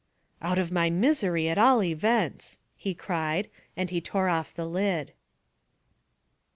"Out 0.41 0.57
of 0.57 0.71
my 0.71 0.89
misery 0.89 1.47
at 1.47 1.59
all 1.59 1.83
events," 1.83 2.57
he 2.75 2.95
cried; 2.95 3.47
and 3.77 3.91
he 3.91 4.01
tore 4.01 4.29
off 4.29 4.51
the 4.51 4.65
lid. 4.65 5.13